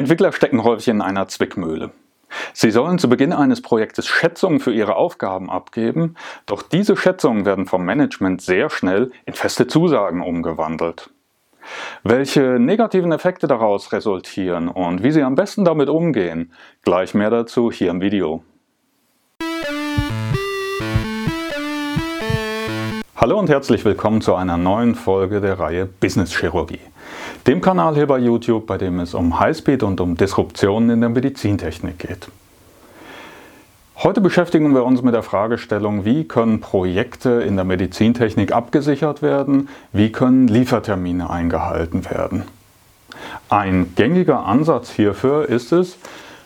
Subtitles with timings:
[0.00, 1.90] Entwickler stecken häufig in einer Zwickmühle.
[2.54, 7.66] Sie sollen zu Beginn eines Projektes Schätzungen für ihre Aufgaben abgeben, doch diese Schätzungen werden
[7.66, 11.10] vom Management sehr schnell in feste Zusagen umgewandelt.
[12.02, 17.70] Welche negativen Effekte daraus resultieren und wie Sie am besten damit umgehen, gleich mehr dazu
[17.70, 18.42] hier im Video.
[23.20, 26.80] Hallo und herzlich willkommen zu einer neuen Folge der Reihe Business Chirurgie,
[27.46, 31.10] dem Kanal hier bei YouTube, bei dem es um Highspeed und um Disruptionen in der
[31.10, 32.28] Medizintechnik geht.
[33.96, 39.68] Heute beschäftigen wir uns mit der Fragestellung, wie können Projekte in der Medizintechnik abgesichert werden,
[39.92, 42.44] wie können Liefertermine eingehalten werden.
[43.50, 45.98] Ein gängiger Ansatz hierfür ist es,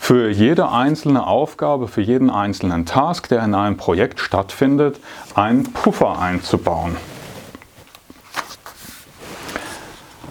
[0.00, 4.98] für jede einzelne Aufgabe, für jeden einzelnen Task, der in einem Projekt stattfindet,
[5.34, 6.96] einen Puffer einzubauen.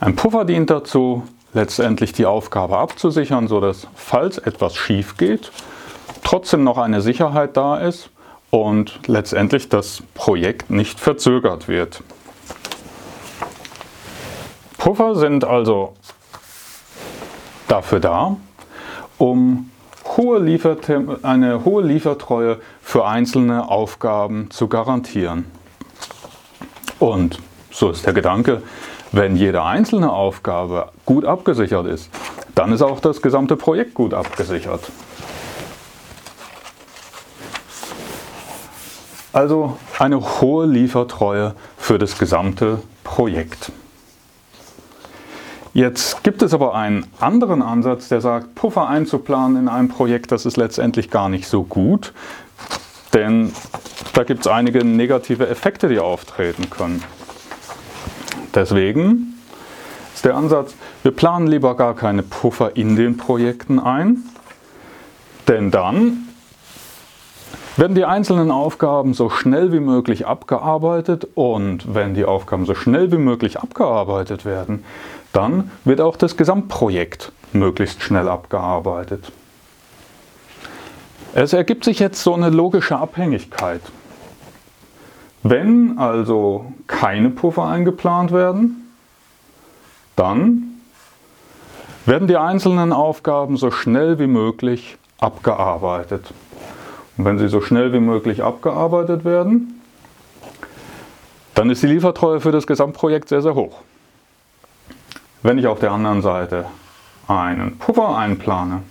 [0.00, 5.52] Ein Puffer dient dazu, letztendlich die Aufgabe abzusichern, sodass, falls etwas schief geht,
[6.24, 8.10] trotzdem noch eine Sicherheit da ist
[8.50, 12.02] und letztendlich das Projekt nicht verzögert wird.
[14.78, 15.94] Puffer sind also
[17.68, 18.36] dafür da,
[19.20, 19.70] um
[20.16, 20.38] hohe
[21.22, 25.44] eine hohe Liefertreue für einzelne Aufgaben zu garantieren.
[26.98, 27.38] Und
[27.70, 28.62] so ist der Gedanke,
[29.12, 32.10] wenn jede einzelne Aufgabe gut abgesichert ist,
[32.54, 34.90] dann ist auch das gesamte Projekt gut abgesichert.
[39.34, 43.70] Also eine hohe Liefertreue für das gesamte Projekt.
[45.72, 50.44] Jetzt gibt es aber einen anderen Ansatz, der sagt, Puffer einzuplanen in einem Projekt, das
[50.44, 52.12] ist letztendlich gar nicht so gut,
[53.14, 53.52] denn
[54.14, 57.04] da gibt es einige negative Effekte, die auftreten können.
[58.52, 59.34] Deswegen
[60.12, 64.24] ist der Ansatz, wir planen lieber gar keine Puffer in den Projekten ein,
[65.46, 66.28] denn dann
[67.76, 73.12] werden die einzelnen Aufgaben so schnell wie möglich abgearbeitet und wenn die Aufgaben so schnell
[73.12, 74.84] wie möglich abgearbeitet werden,
[75.32, 79.32] dann wird auch das Gesamtprojekt möglichst schnell abgearbeitet.
[81.32, 83.82] Es ergibt sich jetzt so eine logische Abhängigkeit.
[85.42, 88.92] Wenn also keine Puffer eingeplant werden,
[90.16, 90.80] dann
[92.04, 96.32] werden die einzelnen Aufgaben so schnell wie möglich abgearbeitet.
[97.16, 99.80] Und wenn sie so schnell wie möglich abgearbeitet werden,
[101.54, 103.82] dann ist die Liefertreue für das Gesamtprojekt sehr, sehr hoch.
[105.42, 106.66] Wenn ich auf der anderen Seite
[107.26, 108.82] einen Puffer einplane,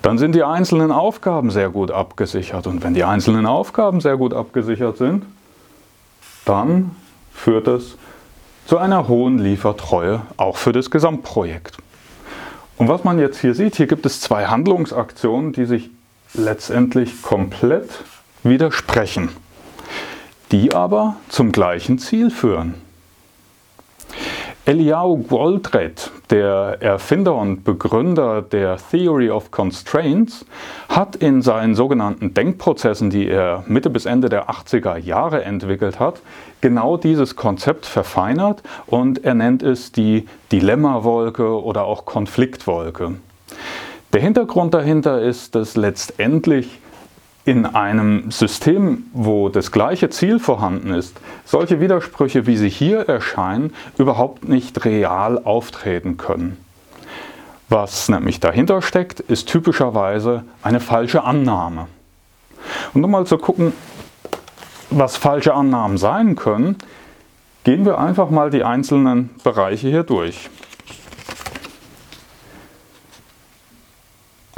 [0.00, 2.66] dann sind die einzelnen Aufgaben sehr gut abgesichert.
[2.66, 5.24] Und wenn die einzelnen Aufgaben sehr gut abgesichert sind,
[6.44, 6.96] dann
[7.32, 7.96] führt es
[8.66, 11.76] zu einer hohen Liefertreue auch für das Gesamtprojekt.
[12.78, 15.90] Und was man jetzt hier sieht, hier gibt es zwei Handlungsaktionen, die sich
[16.34, 17.90] letztendlich komplett
[18.42, 19.28] widersprechen,
[20.50, 22.74] die aber zum gleichen Ziel führen.
[24.64, 30.46] Eliyahu Goldratt, der Erfinder und Begründer der Theory of Constraints,
[30.88, 36.20] hat in seinen sogenannten Denkprozessen, die er Mitte bis Ende der 80er Jahre entwickelt hat,
[36.60, 43.14] genau dieses Konzept verfeinert und er nennt es die Dilemmawolke oder auch Konfliktwolke.
[44.12, 46.78] Der Hintergrund dahinter ist, dass letztendlich
[47.44, 53.72] in einem System, wo das gleiche Ziel vorhanden ist, solche Widersprüche, wie sie hier erscheinen,
[53.98, 56.56] überhaupt nicht real auftreten können.
[57.68, 61.88] Was nämlich dahinter steckt, ist typischerweise eine falsche Annahme.
[62.94, 63.72] Und um mal zu gucken,
[64.90, 66.76] was falsche Annahmen sein können,
[67.64, 70.50] gehen wir einfach mal die einzelnen Bereiche hier durch.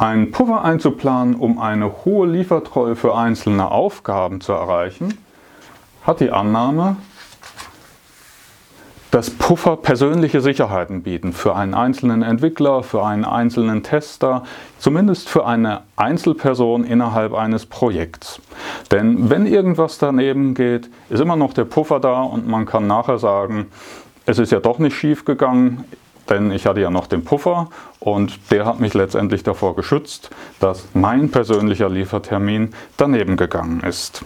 [0.04, 5.16] Einen Puffer einzuplanen, um eine hohe Liefertreue für einzelne Aufgaben zu erreichen,
[6.02, 6.96] hat die Annahme,
[9.10, 14.44] dass Puffer persönliche Sicherheiten bieten für einen einzelnen Entwickler, für einen einzelnen Tester,
[14.78, 18.42] zumindest für eine Einzelperson innerhalb eines Projekts.
[18.90, 23.16] Denn wenn irgendwas daneben geht, ist immer noch der Puffer da und man kann nachher
[23.16, 23.68] sagen,
[24.26, 25.84] es ist ja doch nicht schief gegangen,
[26.28, 27.68] denn ich hatte ja noch den Puffer
[28.00, 30.30] und der hat mich letztendlich davor geschützt,
[30.60, 34.22] dass mein persönlicher Liefertermin daneben gegangen ist.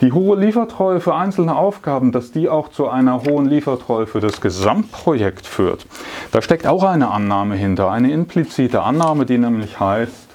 [0.00, 4.40] Die hohe Liefertreue für einzelne Aufgaben, dass die auch zu einer hohen Liefertreue für das
[4.40, 5.86] Gesamtprojekt führt,
[6.30, 10.28] da steckt auch eine Annahme hinter, eine implizite Annahme, die nämlich heißt,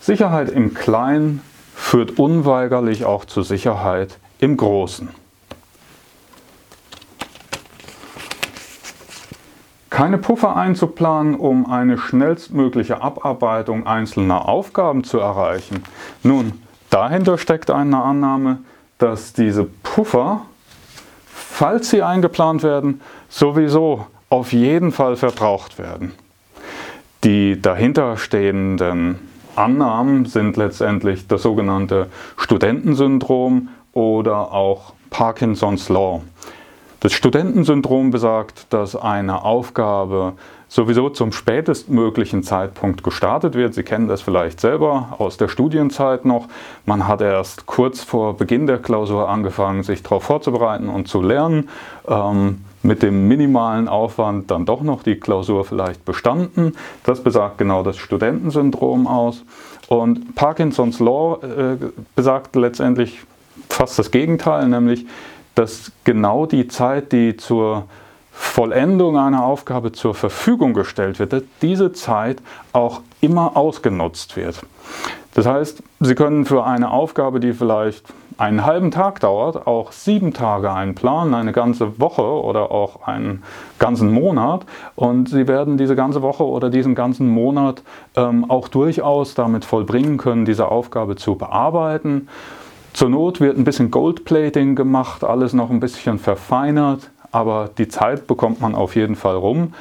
[0.00, 1.40] Sicherheit im Kleinen
[1.74, 5.08] führt unweigerlich auch zu Sicherheit im Großen.
[9.98, 15.82] Keine Puffer einzuplanen, um eine schnellstmögliche Abarbeitung einzelner Aufgaben zu erreichen.
[16.22, 16.52] Nun,
[16.88, 18.58] dahinter steckt eine Annahme,
[18.98, 20.42] dass diese Puffer,
[21.26, 26.14] falls sie eingeplant werden, sowieso auf jeden Fall verbraucht werden.
[27.24, 29.18] Die dahinterstehenden
[29.56, 32.06] Annahmen sind letztendlich das sogenannte
[32.36, 36.22] Studentensyndrom oder auch Parkinsons Law.
[37.00, 40.32] Das Studentensyndrom besagt, dass eine Aufgabe
[40.66, 43.72] sowieso zum spätestmöglichen Zeitpunkt gestartet wird.
[43.72, 46.48] Sie kennen das vielleicht selber aus der Studienzeit noch.
[46.86, 51.68] Man hat erst kurz vor Beginn der Klausur angefangen, sich darauf vorzubereiten und zu lernen.
[52.06, 56.74] Ähm, mit dem minimalen Aufwand dann doch noch die Klausur vielleicht bestanden.
[57.04, 59.44] Das besagt genau das Studentensyndrom aus.
[59.88, 61.76] Und Parkinsons Law äh,
[62.14, 63.20] besagt letztendlich
[63.68, 65.06] fast das Gegenteil, nämlich
[65.58, 67.86] dass genau die Zeit, die zur
[68.30, 72.40] Vollendung einer Aufgabe zur Verfügung gestellt wird, dass diese Zeit
[72.72, 74.62] auch immer ausgenutzt wird.
[75.34, 78.04] Das heißt, Sie können für eine Aufgabe, die vielleicht
[78.36, 83.42] einen halben Tag dauert, auch sieben Tage einplanen, eine ganze Woche oder auch einen
[83.80, 84.64] ganzen Monat.
[84.94, 87.82] Und Sie werden diese ganze Woche oder diesen ganzen Monat
[88.14, 92.28] ähm, auch durchaus damit vollbringen können, diese Aufgabe zu bearbeiten.
[92.98, 98.26] Zur Not wird ein bisschen Goldplating gemacht, alles noch ein bisschen verfeinert, aber die Zeit
[98.26, 99.72] bekommt man auf jeden Fall rum.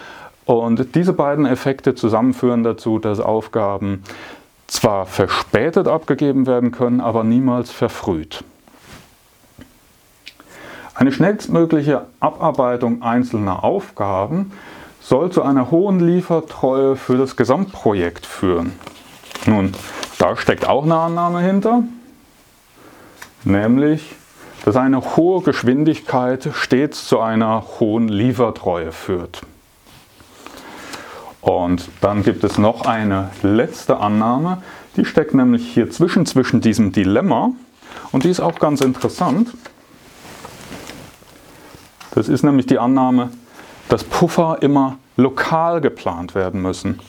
[0.46, 4.04] Und diese beiden Effekte zusammen führen dazu, dass Aufgaben
[4.68, 8.44] zwar verspätet abgegeben werden können, aber niemals verfrüht.
[10.94, 14.52] Eine schnellstmögliche Abarbeitung einzelner Aufgaben
[15.02, 18.74] soll zu einer hohen Liefertreue für das Gesamtprojekt führen.
[19.48, 19.74] Nun,
[20.20, 21.82] da steckt auch eine Annahme hinter,
[23.48, 24.16] nämlich,
[24.66, 29.42] dass eine hohe Geschwindigkeit stets zu einer hohen Liefertreue führt.
[31.42, 34.62] Und dann gibt es noch eine letzte Annahme,
[34.98, 37.52] die steckt nämlich hier zwischen, zwischen diesem Dilemma
[38.12, 39.50] und die ist auch ganz interessant.
[42.12, 43.30] Das ist nämlich die Annahme,
[43.90, 47.00] dass Puffer immer lokal geplant werden müssen.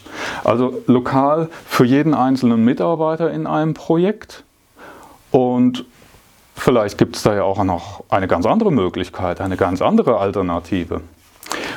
[0.43, 4.43] Also lokal für jeden einzelnen Mitarbeiter in einem Projekt.
[5.31, 5.85] Und
[6.59, 11.01] vielleicht gibt es da ja auch noch eine ganz andere Möglichkeit, eine ganz andere Alternative.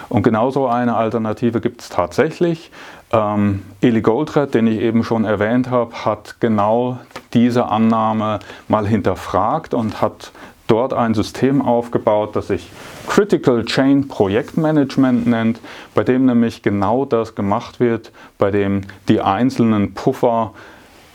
[0.08, 2.70] Und genauso eine Alternative gibt es tatsächlich.
[3.12, 6.98] Ähm, Eli Goldred, den ich eben schon erwähnt habe, hat genau
[7.32, 10.32] diese Annahme mal hinterfragt und hat
[10.66, 12.70] dort ein System aufgebaut, das sich
[13.06, 15.60] Critical Chain Projektmanagement nennt,
[15.94, 20.52] bei dem nämlich genau das gemacht wird, bei dem die einzelnen Puffer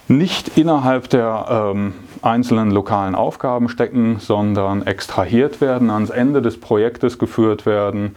[0.07, 1.93] nicht innerhalb der ähm,
[2.23, 8.15] einzelnen lokalen Aufgaben stecken, sondern extrahiert werden, ans Ende des Projektes geführt werden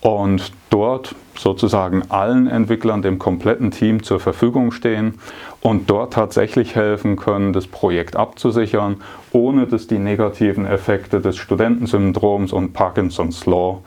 [0.00, 5.18] und dort sozusagen allen Entwicklern, dem kompletten Team zur Verfügung stehen
[5.60, 9.02] und dort tatsächlich helfen können, das Projekt abzusichern,
[9.32, 13.82] ohne dass die negativen Effekte des Studentensyndroms und Parkinson's Law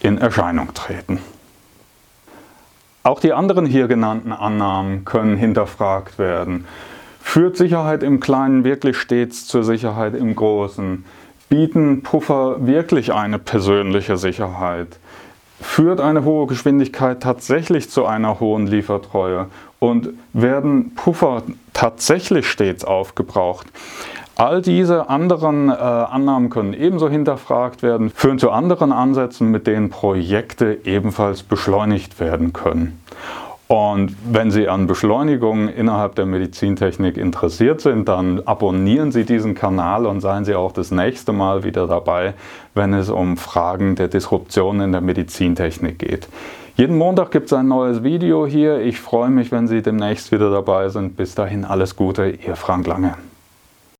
[0.00, 1.20] in Erscheinung treten.
[3.04, 6.64] Auch die anderen hier genannten Annahmen können hinterfragt werden.
[7.34, 11.04] Führt Sicherheit im Kleinen wirklich stets zur Sicherheit im Großen?
[11.48, 15.00] Bieten Puffer wirklich eine persönliche Sicherheit?
[15.60, 19.48] Führt eine hohe Geschwindigkeit tatsächlich zu einer hohen Liefertreue
[19.80, 21.42] und werden Puffer
[21.72, 23.66] tatsächlich stets aufgebraucht?
[24.36, 29.90] All diese anderen äh, Annahmen können ebenso hinterfragt werden, führen zu anderen Ansätzen, mit denen
[29.90, 33.00] Projekte ebenfalls beschleunigt werden können.
[33.66, 40.04] Und wenn Sie an Beschleunigung innerhalb der Medizintechnik interessiert sind, dann abonnieren Sie diesen Kanal
[40.04, 42.34] und seien Sie auch das nächste Mal wieder dabei,
[42.74, 46.28] wenn es um Fragen der Disruption in der Medizintechnik geht.
[46.76, 48.80] Jeden Montag gibt es ein neues Video hier.
[48.80, 51.16] Ich freue mich, wenn Sie demnächst wieder dabei sind.
[51.16, 53.14] Bis dahin alles Gute, Ihr Frank Lange.